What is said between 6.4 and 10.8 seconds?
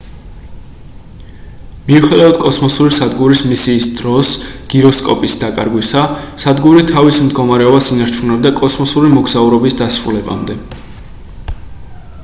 სადგური თავის მდგომარეობას ინარჩუნებდა კოსმოსური მოგზაურობის დასრულებამდე